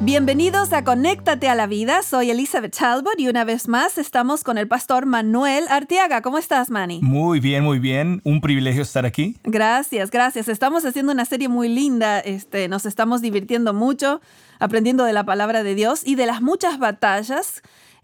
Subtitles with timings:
[0.00, 2.02] Bienvenidos a Conéctate a la Vida.
[2.02, 6.20] Soy Elizabeth Talbot y una vez más estamos con el pastor Manuel Arteaga.
[6.20, 7.00] ¿Cómo estás, Manny?
[7.00, 8.20] Muy bien, muy bien.
[8.24, 9.36] Un privilegio estar aquí.
[9.44, 10.48] Gracias, gracias.
[10.48, 12.18] Estamos haciendo una serie muy linda.
[12.18, 14.20] Este, nos estamos divirtiendo mucho,
[14.58, 17.62] aprendiendo de la palabra de Dios y de las muchas batallas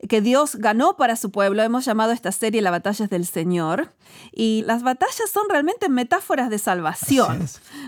[0.09, 1.62] que Dios ganó para su pueblo.
[1.62, 3.92] Hemos llamado esta serie La batallas del Señor.
[4.32, 7.46] Y las batallas son realmente metáforas de salvación.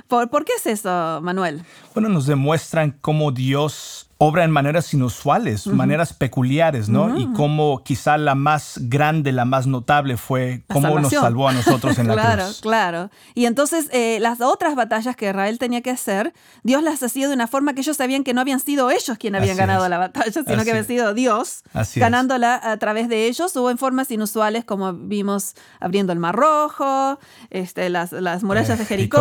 [0.09, 1.65] ¿Por, ¿Por qué es eso, Manuel?
[1.95, 7.19] Bueno, nos demuestran cómo Dios obra en maneras inusuales, maneras peculiares, ¿no?
[7.19, 11.99] Y cómo quizá la más grande, la más notable fue cómo nos salvó a nosotros
[11.99, 12.25] en la cruz.
[12.25, 13.11] Claro, claro.
[13.35, 16.33] Y entonces eh, las otras batallas que Israel tenía que hacer,
[16.63, 19.41] Dios las hacía de una forma que ellos sabían que no habían sido ellos quienes
[19.41, 21.65] habían ganado la batalla, sino que había sido Dios
[21.97, 27.19] ganándola a través de ellos, o en formas inusuales como vimos abriendo el Mar Rojo,
[27.51, 29.19] este, las, las murallas de Jericó,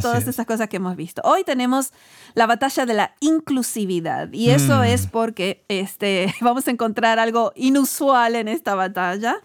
[0.00, 1.20] todas esas cosas que hemos visto.
[1.24, 1.92] Hoy tenemos
[2.34, 5.10] la batalla de la inclusividad y eso es mm.
[5.10, 9.38] porque este, vamos a encontrar algo inusual en esta batalla.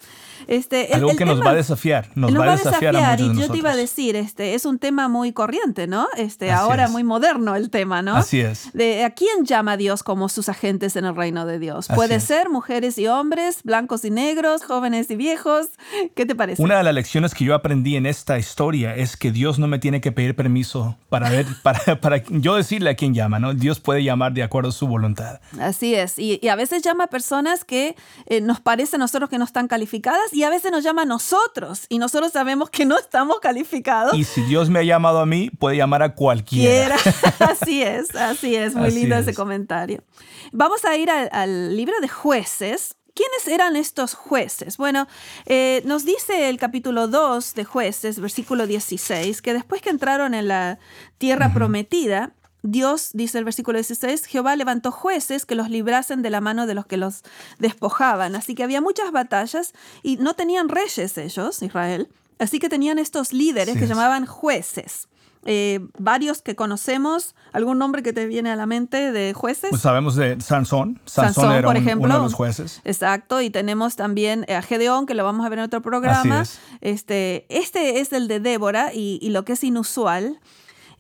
[0.47, 3.57] Este, Algo que nos va a desafiar, nos, va a desafiar, a y yo te
[3.57, 6.07] iba a decir, este, es un tema muy corriente, ¿no?
[6.17, 8.15] Este, ahora muy moderno el tema, ¿no?
[8.15, 8.69] Así es.
[8.73, 11.87] De, ¿A quién llama Dios como sus agentes en el reino de Dios?
[11.93, 15.67] Puede ser mujeres y hombres, blancos y negros, jóvenes y viejos.
[16.15, 16.61] ¿Qué te parece?
[16.61, 19.79] Una de las lecciones que yo aprendí en esta historia es que Dios no me
[19.79, 23.53] tiene que pedir permiso para ver, para, para yo decirle a quién llama, ¿no?
[23.53, 25.39] Dios puede llamar de acuerdo a su voluntad.
[25.59, 26.17] Así es.
[26.17, 29.67] Y, a veces llama a personas que eh, nos parece a nosotros que no están
[29.67, 34.13] calificadas y a veces nos llama a nosotros y nosotros sabemos que no estamos calificados.
[34.13, 36.97] Y si Dios me ha llamado a mí, puede llamar a cualquiera.
[37.39, 40.03] así es, así es, muy lindo ese comentario.
[40.51, 42.95] Vamos a ir al, libro de jueces.
[43.13, 44.77] ¿Quiénes eran estos jueces?
[44.77, 45.05] Bueno,
[45.45, 50.47] eh, nos dice el capítulo 2 de jueces, versículo 16, que después que entraron en
[50.47, 50.79] la
[51.17, 56.41] tierra prometida, Dios, dice el versículo 16, Jehová levantó jueces que los librasen de la
[56.41, 57.23] mano de los que los
[57.59, 58.35] despojaban.
[58.35, 59.73] Así que había muchas batallas
[60.03, 62.09] y no tenían reyes ellos, Israel.
[62.39, 65.07] Así que tenían estos líderes que llamaban jueces.
[65.45, 69.71] Eh, varios que conocemos, algún nombre que te viene a la mente de jueces.
[69.71, 70.99] Pues sabemos de Sansón.
[71.05, 72.79] Sansón, era por ejemplo, uno de los jueces.
[72.83, 76.43] Exacto, y tenemos también a Gedeón, que lo vamos a ver en otro programa.
[76.81, 80.39] Este, este es el de Débora y, y lo que es inusual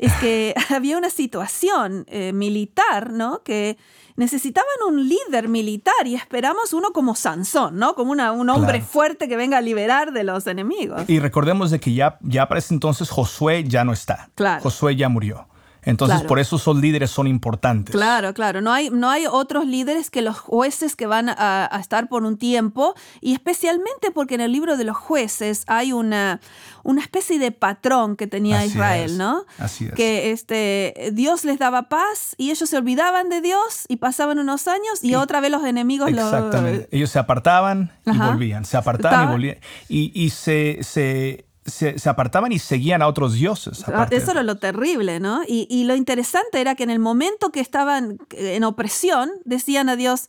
[0.01, 3.43] es que había una situación eh, militar, ¿no?
[3.43, 3.77] Que
[4.15, 7.95] necesitaban un líder militar y esperamos uno como Sansón, ¿no?
[7.95, 11.03] Como una, un hombre fuerte que venga a liberar de los enemigos.
[11.07, 14.29] Y recordemos de que ya, ya para ese entonces Josué ya no está.
[14.35, 14.61] Claro.
[14.61, 15.47] Josué ya murió.
[15.83, 17.93] Entonces, por eso esos líderes son importantes.
[17.93, 18.61] Claro, claro.
[18.61, 22.37] No hay, no hay otros líderes que los jueces que van a, estar por un
[22.37, 26.39] tiempo, y especialmente porque en el libro de los jueces hay una,
[26.83, 29.45] una especie de patrón que tenía Israel, ¿no?
[29.57, 29.93] Así es.
[29.93, 34.67] Que este, Dios les daba paz y ellos se olvidaban de Dios y pasaban unos
[34.67, 36.87] años y, otra vez los enemigos Exactamente.
[36.91, 39.57] Ellos se apartaban y volvían, se apartaban y volvían.
[39.89, 43.83] Y, y se, se se, apartaban y seguían a otros dioses.
[43.87, 45.41] Ah, eso era lo terrible, ¿no?
[45.47, 50.27] Y, lo interesante era que en el momento que estaban en opresión, decían a Dios,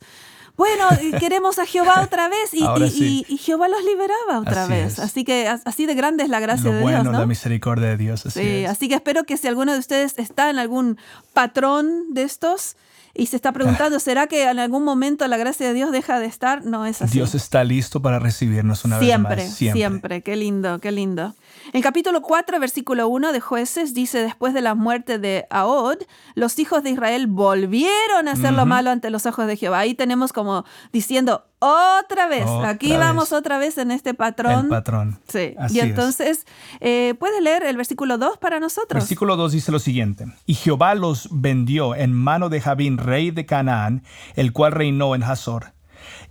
[0.55, 0.85] bueno,
[1.19, 4.99] queremos a Jehová otra vez y, Jehová los liberaba otra vez.
[4.99, 7.03] Así que así de grande es la gracia de Dios.
[7.03, 7.11] ¿no?
[7.11, 8.25] la misericordia de Dios.
[8.25, 10.97] Así sí, así que espero que si alguno de ustedes está en algún
[11.33, 12.75] patrón de estos,
[13.15, 16.25] y se está preguntando, ¿será que en algún momento la gracia de Dios deja de
[16.25, 16.65] estar?
[16.65, 17.13] No es así.
[17.13, 19.33] Dios está listo para recibirnos una vez más.
[19.35, 20.21] Siempre, siempre.
[20.21, 21.35] Qué lindo, qué lindo.
[21.71, 25.97] El capítulo 4, versículo 1 de jueces dice, después de la muerte de Ahod,
[26.35, 29.79] los hijos de Israel volvieron a hacer lo malo ante los ojos de Jehová.
[29.79, 34.65] Ahí tenemos como diciendo, otra vez, aquí vamos otra vez en este patrón.
[34.65, 35.19] El patrón.
[35.29, 35.55] Sí.
[35.69, 36.45] y entonces,
[36.81, 39.01] eh, ¿puedes leer el versículo 2 para nosotros?
[39.01, 43.45] Versículo 2 dice lo siguiente, y Jehová los vendió en mano de Javín, rey de
[43.45, 44.03] Canaán,
[44.35, 45.73] el cual reinó en Hazor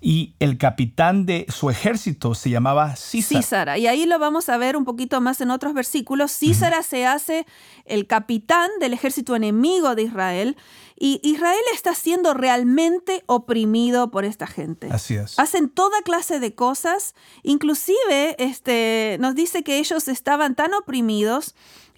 [0.01, 3.79] y el capitán de su ejército se llamaba Císara.
[3.79, 6.33] Y ahí lo vamos a ver un poquito más en otros versículos.
[6.33, 7.47] Císara se hace
[7.85, 10.57] el capitán del ejército enemigo de Israel
[10.99, 14.89] y Israel está siendo realmente oprimido por esta gente.
[14.91, 15.39] Así es.
[15.39, 21.55] Hacen toda clase de cosas, inclusive este, nos dice que ellos estaban tan oprimidos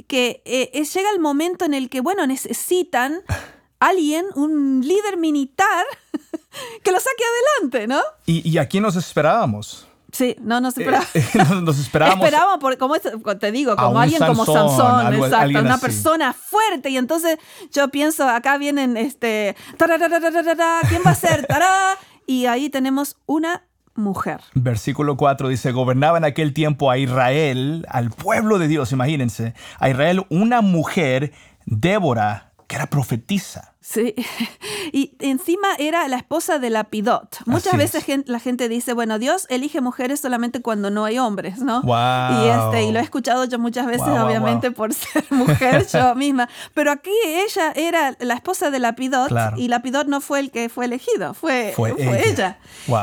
[0.06, 3.20] que eh, llega el momento en el que, bueno, necesitan
[3.80, 5.84] alguien, un líder militar,
[6.82, 7.24] que lo saque
[7.58, 8.00] adelante, ¿no?
[8.26, 9.86] ¿Y, y a quién nos esperábamos?
[10.14, 11.12] Sí, no nos esperábamos.
[11.64, 12.24] nos, esperábamos.
[12.24, 16.88] Esperábamos, por, como te digo, como alguien como Sansón, exacto, una persona fuerte.
[16.90, 17.38] Y entonces
[17.72, 21.46] yo pienso, acá vienen, este, ¿quién va a ser?
[21.48, 21.98] ¡Tará!
[22.28, 23.64] Y ahí tenemos una
[23.96, 24.40] mujer.
[24.54, 29.90] Versículo 4 dice, gobernaba en aquel tiempo a Israel, al pueblo de Dios, imagínense, a
[29.90, 31.32] Israel una mujer,
[31.66, 33.74] Débora, que era profetisa.
[33.80, 34.14] Sí,
[34.92, 37.40] y encima era la esposa de Lapidot.
[37.44, 41.82] Muchas veces la gente dice, bueno, Dios elige mujeres solamente cuando no hay hombres, ¿no?
[41.84, 46.48] Y, este, y lo he escuchado yo muchas veces, obviamente, por ser mujer yo misma.
[46.72, 50.86] Pero aquí ella era la esposa de Lapidot y Lapidot no fue el que fue
[50.86, 51.94] elegido, fue, fue,
[52.26, 52.58] ella.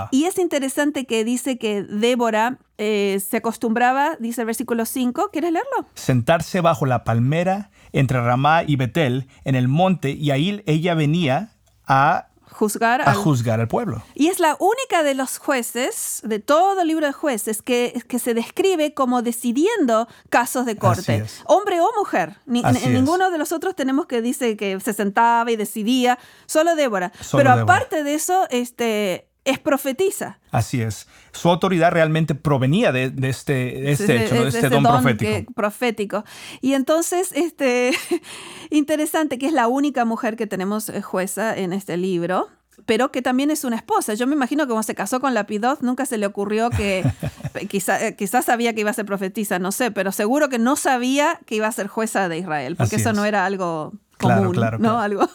[0.10, 5.52] Y es interesante que dice que Débora eh, se acostumbraba, dice el versículo 5, ¿quieres
[5.52, 5.88] leerlo?
[5.94, 11.52] Sentarse bajo la palmera entre Ramá y Betel en el monte y ahí ella venía
[11.86, 14.04] a juzgar, a al, juzgar al pueblo.
[14.14, 18.20] Y es la única de los jueces, de todo el libro de jueces, que, que
[18.20, 22.38] se describe como decidiendo casos de corte, hombre o mujer.
[22.48, 27.12] en, ninguno de los otros tenemos que dice que se sentaba y decidía, solo Débora.
[27.32, 30.40] Pero aparte de eso, este, es profetiza.
[30.52, 31.08] Así es.
[31.32, 35.54] Su autoridad realmente provenía de, este, este hecho, de, este, don, profético.
[35.54, 36.26] profético.
[36.62, 37.92] Y entonces, este,
[38.70, 42.50] interesante que es la única mujer que tenemos eh, jueza en este libro
[42.86, 44.14] pero que también es una esposa.
[44.14, 47.04] Yo me imagino que cuando se casó con Lapidot nunca se le ocurrió que
[47.70, 50.76] quizás eh, quizá sabía que iba a ser profetisa, no sé, pero seguro que no
[50.76, 54.78] sabía que iba a ser jueza de Israel, porque eso no era algo común, claro,
[54.80, 55.00] ¿no?
[55.00, 55.28] Algo.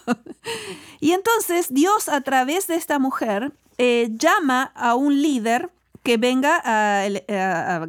[1.00, 5.70] y entonces Dios a través de esta mujer eh, llama a un líder
[6.02, 6.62] que venga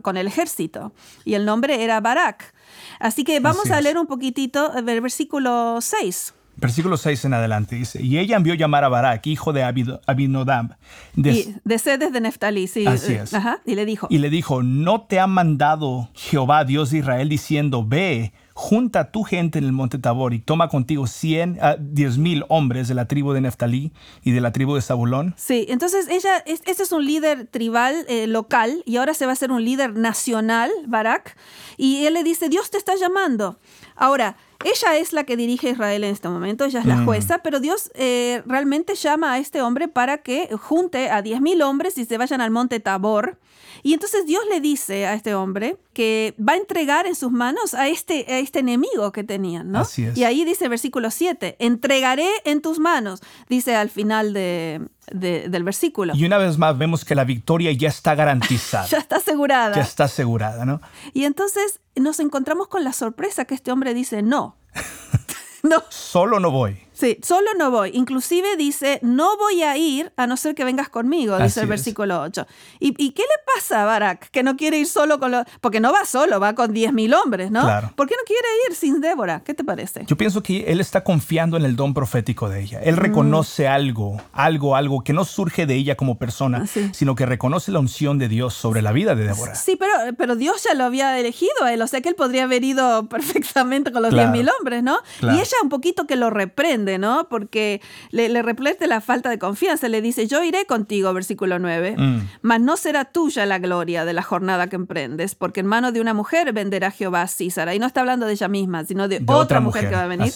[0.02, 0.92] con el ejército.
[1.24, 2.54] Y el nombre era Barak.
[3.00, 6.34] Así que vamos a leer un poquitito el versículo 6.
[6.60, 9.64] Versículo 6 en adelante dice, y ella envió llamar a Barak, hijo de
[10.08, 10.70] Abinodam.
[11.14, 12.88] De, de sedes de Neftalí, sí.
[12.88, 13.32] Así es.
[13.64, 14.08] y le dijo.
[14.10, 19.12] Y le dijo, ¿no te ha mandado Jehová, Dios de Israel, diciendo, ve, junta a
[19.12, 22.96] tu gente en el monte Tabor y toma contigo cien, a diez mil hombres de
[22.96, 23.94] la tribu de Neftalí
[24.24, 25.36] y de la tribu de Zabulón.
[25.38, 29.36] Sí, entonces ella, este es un líder tribal eh, local y ahora se va a
[29.36, 31.38] ser un líder nacional, Barak,
[31.78, 33.60] y él le dice, Dios te está llamando.
[33.96, 37.06] Ahora, ella es la que dirige a Israel en este momento, ella es la mm.
[37.06, 41.98] jueza, pero Dios eh, realmente llama a este hombre para que junte a 10.000 hombres
[41.98, 43.40] y se vayan al monte Tabor.
[43.84, 47.74] Y entonces Dios le dice a este hombre que va a entregar en sus manos
[47.74, 49.80] a este, a este enemigo que tenían, ¿no?
[49.80, 50.18] Así es.
[50.18, 54.82] Y ahí dice versículo 7, entregaré en tus manos, dice al final de,
[55.12, 56.14] del versículo.
[56.16, 58.88] Y una vez más vemos que la victoria ya está garantizada.
[58.88, 59.76] ya está asegurada.
[59.76, 60.82] Ya está asegurada, ¿no?
[61.14, 64.56] Y entonces nos encontramos con la sorpresa que este hombre dice, no.
[65.64, 65.84] no.
[65.90, 66.87] Solo no voy.
[66.98, 67.92] Sí, solo no voy.
[67.94, 72.22] Inclusive dice, no voy a ir a no ser que vengas conmigo, dice el versículo
[72.22, 72.48] 8.
[72.80, 74.32] ¿Y, qué le pasa a Barak?
[74.32, 75.46] Que no quiere ir solo con los...
[75.62, 77.62] Porque no va solo, va con 10.000 hombres, ¿no?
[77.62, 77.92] Claro.
[77.96, 79.42] ¿Por qué no quiere ir sin Débora?
[79.44, 80.06] ¿Qué te parece?
[80.08, 82.80] Yo pienso que él está confiando en el don profético de ella.
[82.82, 83.00] Él mm.
[83.00, 87.78] reconoce algo, algo, algo que no surge de ella como persona, sino que reconoce la
[87.78, 89.54] unción de Dios sobre la vida de Débora.
[89.54, 92.46] Sí, pero, pero Dios ya lo había elegido a él, o sea que él podría
[92.46, 94.98] haber ido perfectamente con los 10.000 hombres, ¿no?
[95.22, 97.28] Y ella un poquito que lo reprende ¿no?
[97.30, 97.82] Porque
[98.12, 99.90] le, le, replete la falta de confianza.
[99.90, 102.22] Le dice, yo iré contigo, versículo 9, mm.
[102.42, 106.00] mas no será tuya la gloria de la jornada que emprendes, porque en mano de
[106.00, 107.76] una mujer venderá Jehová a Císara.
[107.76, 110.32] Y no está hablando de ella misma, sino de, otra, mujer, que va a venir.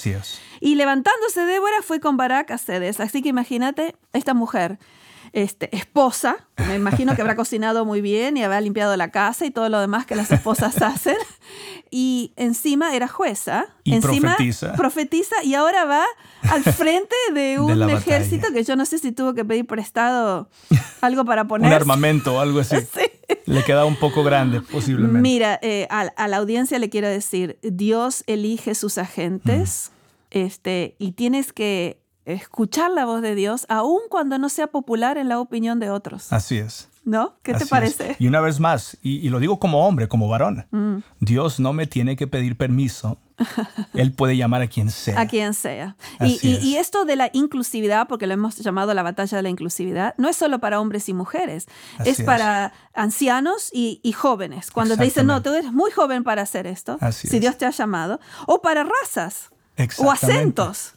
[0.59, 2.99] Y levantándose Débora fue con Barak a Cedes.
[2.99, 4.77] Así que imagínate esta mujer
[5.33, 9.51] este, esposa, me imagino que habrá cocinado muy bien y habrá limpiado la casa y
[9.51, 11.17] todo lo demás que las esposas hacen.
[11.89, 14.73] Y encima era jueza, y encima profetiza.
[14.73, 16.05] profetiza y ahora va
[16.49, 20.49] al frente de un ejército que yo no sé si tuvo que pedir prestado
[21.01, 21.67] algo para poner.
[21.71, 22.75] un armamento o algo así.
[23.45, 25.21] Le queda un poco grande, posiblemente.
[25.21, 29.91] Mira, eh, a, la audiencia le quiero decir, Dios elige sus agentes
[30.29, 32.00] este, y tienes que
[32.33, 36.31] escuchar la voz de Dios, aun cuando no sea popular en la opinión de otros.
[36.31, 36.89] Así es.
[37.03, 37.33] ¿No?
[37.41, 38.15] ¿Qué te parece?
[38.19, 40.97] Y una vez más, y, lo digo como hombre, como varón, mm.
[41.19, 43.17] Dios no me tiene que pedir permiso.
[43.95, 45.19] Él puede llamar a quien sea.
[45.19, 45.95] A quien sea.
[46.19, 50.29] Y, esto de la inclusividad, porque lo hemos llamado la batalla de la inclusividad, no
[50.29, 51.65] es solo para hombres y mujeres,
[52.05, 54.69] es, para ancianos y, jóvenes.
[54.69, 57.71] Cuando te dicen, no, tú eres muy joven para hacer esto, si Dios te ha
[57.71, 59.49] llamado, o para razas
[59.97, 60.93] o acentos.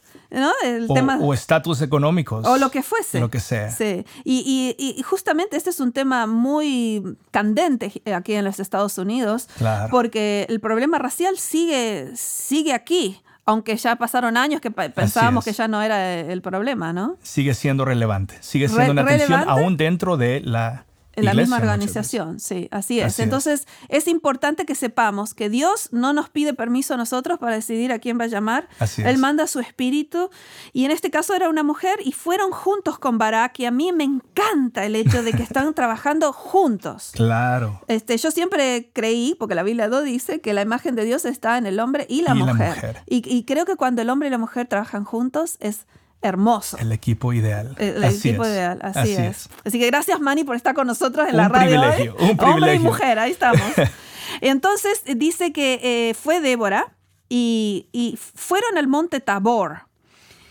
[0.64, 1.18] El o, tema...
[1.20, 2.46] o estatus económicos.
[2.46, 3.20] O lo que fuese.
[3.20, 3.70] Lo que sea.
[3.70, 4.04] Sí.
[4.24, 9.48] Y, y, justamente este es un tema muy candente aquí en los Estados Unidos.
[9.58, 9.88] Claro.
[9.90, 13.20] Porque el problema racial sigue, sigue aquí.
[13.46, 17.18] Aunque ya pasaron años que pensábamos que ya no era el problema, ¿no?
[17.22, 18.38] Sigue siendo relevante.
[18.40, 20.86] Sigue siendo una tensión aún dentro de la
[21.16, 23.18] en la misma organización, sí, así es.
[23.18, 24.04] Entonces, es.
[24.04, 28.18] importante que sepamos que Dios no nos pide permiso a nosotros para decidir a quién
[28.21, 28.68] va a llamar.
[28.99, 30.30] Él manda su espíritu.
[30.73, 33.59] Y en este caso era una mujer y fueron juntos con Barak.
[33.61, 37.11] Y a mí me encanta el hecho de que están trabajando juntos.
[37.12, 37.80] Claro.
[37.88, 41.59] Este, yo siempre creí, porque la Biblia lo dice, que la imagen de Dios está
[41.59, 43.02] en el hombre y la mujer.
[43.06, 45.87] y creo que cuando el hombre y la mujer trabajan juntos es
[46.24, 46.78] hermoso.
[46.78, 47.74] El equipo ideal.
[47.78, 49.48] El, equipo ideal, así, es.
[49.64, 51.80] Así que gracias, Manny, por estar con nosotros en la radio.
[51.80, 52.54] Privilegio, Un privilegio.
[52.54, 53.60] Hombre y mujer, ahí estamos.
[54.40, 56.96] Entonces dice que eh, fue Débora
[57.28, 59.82] y, fueron al monte Tabor.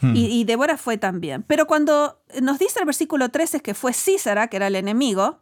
[0.02, 0.16] Hmm.
[0.16, 1.44] Y, y, Débora fue también.
[1.44, 5.40] Pero cuando nos dice el versículo 13 que fue Císara, que era el enemigo,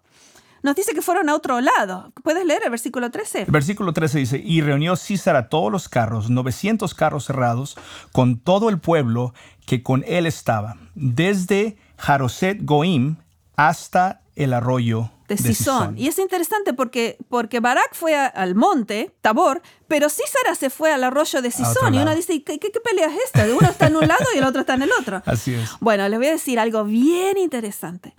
[0.64, 2.12] nos dice que fueron a otro lado.
[2.24, 3.44] ¿Puedes leer el versículo 13?
[3.44, 7.78] El versículo 13 dice, y reunió Císara todos los carros, 900 carros cerrados,
[8.12, 9.34] con todo el pueblo
[9.66, 13.18] que con él estaba, desde Jaroset Goim
[13.56, 15.98] hasta el arroyo de, Sison.
[15.98, 21.04] Y es interesante porque, porque Barak fue al monte, Tabor, pero Císara se fue al
[21.04, 21.94] arroyo de Sison.
[21.94, 23.46] Y uno dice, ¿qué, ¿qué, pelea es esta?
[23.46, 25.22] Uno está en un lado y el otro está en el otro.
[25.26, 25.70] Así es.
[25.80, 28.14] Bueno, les voy a decir algo bien interesante.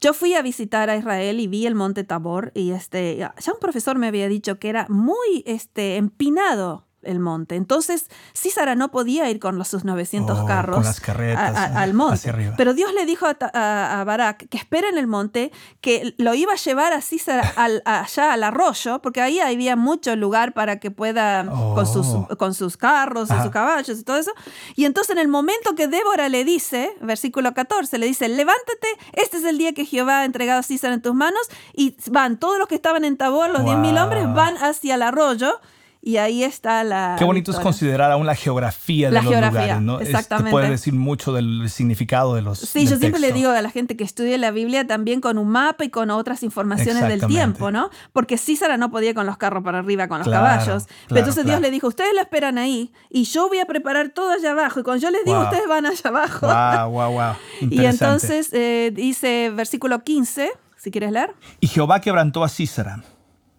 [0.00, 3.60] Yo fui a visitar a Israel y vi el monte Tabor y este, ya un
[3.60, 7.56] profesor me había dicho que era muy este, empinado el monte.
[7.56, 12.52] Entonces, Císara no podía ir con los, sus 900 carros al monte.
[12.56, 16.52] Pero Dios le dijo a, a, Barak que espera en el monte, que lo iba
[16.52, 17.52] a llevar a Císara
[17.84, 22.28] allá al arroyo, porque ahí había mucho lugar para que pueda, con, sus, oh.
[22.38, 24.32] con sus carros y sus caballos y todo eso.
[24.76, 29.38] Y entonces, en el momento que Débora le dice, versículo 14, le dice: Levántate, este
[29.38, 31.42] es el día que Jehová ha entregado a Císara en tus manos.
[31.72, 35.60] Y van, todos los que estaban en Tabor, los 10.000 hombres, van hacia el arroyo
[36.06, 37.16] y ahí está la.
[37.18, 40.00] Qué bonito es considerar aún la geografía de los lugares, ¿no?
[40.00, 40.50] Exactamente.
[40.50, 42.58] puede decir mucho del significado de los.
[42.58, 45.48] Sí, yo siempre le digo a la gente que estudie la Biblia también con un
[45.48, 47.88] mapa y con otras informaciones del tiempo, ¿no?
[48.12, 50.86] Porque Císara no podía con los carros para arriba, con los caballos.
[51.08, 54.30] Pero entonces Dios le dijo: Ustedes la esperan ahí y yo voy a preparar todo
[54.30, 54.80] allá abajo.
[54.80, 56.46] Y cuando yo les digo, ustedes van allá abajo.
[56.46, 57.34] Wow, wow, wow.
[57.62, 61.34] y entonces eh, dice versículo 15, si quieres leer.
[61.60, 63.02] Y Jehová quebrantó a Císara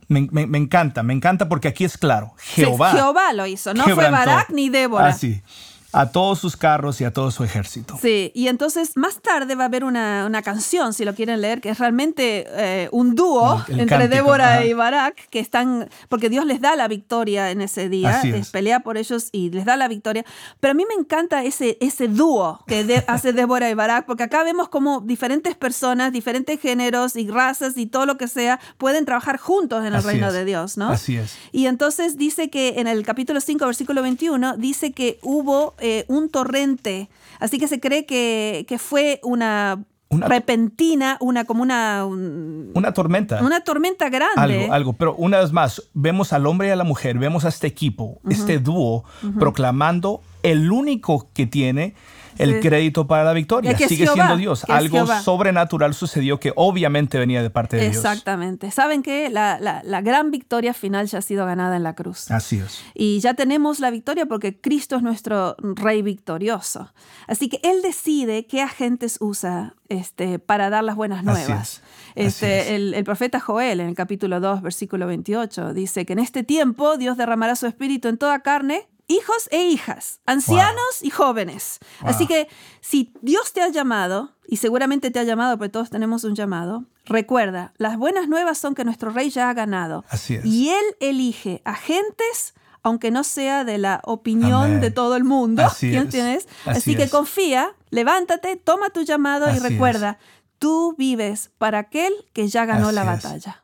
[0.08, 2.34] me, encanta, me encanta porque aquí es claro.
[2.38, 2.92] Jehová.
[2.92, 5.08] Jehová lo hizo, no fue Barak ni Débora.
[5.08, 5.42] Así.
[5.44, 5.50] Ah,
[5.96, 7.98] a todos sus carros y a todo su ejército.
[8.02, 11.70] Sí, y entonces más tarde va a haber una, canción, si lo quieren leer, que
[11.70, 16.76] es realmente eh, un dúo entre Débora y Barak, que están, porque Dios les da
[16.76, 18.52] la victoria en ese día, es.
[18.52, 20.26] pelea por ellos y les da la victoria.
[20.60, 24.44] Pero a mí me encanta ese, ese dúo que hace Débora y Barak, porque acá
[24.44, 29.38] vemos como diferentes personas, diferentes géneros y razas y todo lo que sea, pueden trabajar
[29.38, 30.90] juntos en el reino de Dios, ¿no?
[30.90, 31.38] Así es.
[31.54, 36.30] Y entonces dice que en el capítulo 5, versículo 21, dice que hubo eh, un
[36.30, 37.10] torrente.
[37.40, 42.06] Así que se cree que, fue una, repentina, una como una...
[42.06, 43.44] una tormenta.
[43.44, 44.64] Una tormenta grande.
[44.64, 44.94] Algo, algo.
[44.94, 48.20] Pero una vez más, vemos al hombre y a la mujer, vemos a este equipo,
[48.30, 49.04] este dúo,
[49.40, 51.96] proclamando el único que tiene
[52.38, 53.78] el crédito para la victoria.
[53.78, 54.64] Sigue siendo Dios.
[54.70, 57.98] Algo sobrenatural sucedió que obviamente venía de parte de Dios.
[57.98, 58.72] Exactamente.
[58.72, 62.30] ¿Saben que la, la, gran victoria final ya ha sido ganada en la cruz?
[62.32, 62.82] Así es.
[62.94, 66.94] Y ya tenemos la victoria porque Cristo es nuestro Rey victorioso.
[67.28, 71.82] Así que Él decide qué agentes usa este, para dar las buenas nuevas.
[72.16, 76.44] Este, el, el, profeta Joel en el capítulo 2, versículo 28, dice que en este
[76.44, 81.80] tiempo Dios derramará su espíritu en toda carne hijos e hijas, ancianos y jóvenes.
[82.02, 82.48] Así que
[82.82, 86.86] si Dios te ha llamado, y seguramente te ha llamado porque todos tenemos un llamado,
[87.06, 90.04] recuerda, las buenas nuevas son que nuestro rey ya ha ganado.
[90.10, 90.46] Así es.
[90.46, 92.54] Y él elige agentes
[92.86, 95.66] aunque no sea de la opinión de todo el mundo.
[95.66, 100.20] Así Así, Así que confía, levántate, toma tu llamado y recuerda,
[100.60, 103.64] tú vives para aquel que ya ganó la batalla.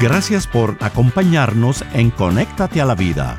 [0.00, 3.38] Gracias por acompañarnos en Conéctate a la Vida.